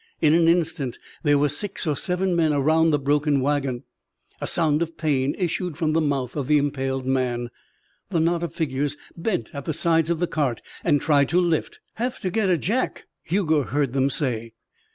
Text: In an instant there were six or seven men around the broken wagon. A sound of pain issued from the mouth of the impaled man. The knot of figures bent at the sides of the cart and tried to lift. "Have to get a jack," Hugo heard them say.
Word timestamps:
In 0.19 0.33
an 0.33 0.47
instant 0.47 0.97
there 1.21 1.37
were 1.37 1.47
six 1.47 1.85
or 1.85 1.95
seven 1.95 2.35
men 2.35 2.53
around 2.53 2.89
the 2.89 2.97
broken 2.97 3.39
wagon. 3.39 3.83
A 4.41 4.47
sound 4.47 4.81
of 4.81 4.97
pain 4.97 5.35
issued 5.37 5.77
from 5.77 5.93
the 5.93 6.01
mouth 6.01 6.35
of 6.35 6.47
the 6.47 6.57
impaled 6.57 7.05
man. 7.05 7.51
The 8.09 8.19
knot 8.19 8.41
of 8.41 8.51
figures 8.51 8.97
bent 9.15 9.53
at 9.53 9.65
the 9.65 9.73
sides 9.73 10.09
of 10.09 10.17
the 10.19 10.25
cart 10.25 10.63
and 10.83 10.99
tried 10.99 11.29
to 11.29 11.39
lift. 11.39 11.79
"Have 11.97 12.19
to 12.21 12.31
get 12.31 12.49
a 12.49 12.57
jack," 12.57 13.05
Hugo 13.21 13.61
heard 13.61 13.93
them 13.93 14.09
say. 14.09 14.55